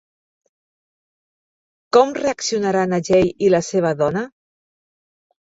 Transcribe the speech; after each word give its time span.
Com 1.97 2.15
reaccionaran 2.21 2.97
Ajay 2.99 3.29
i 3.49 3.53
la 3.57 3.63
seva 3.69 3.93
dona? 4.03 4.29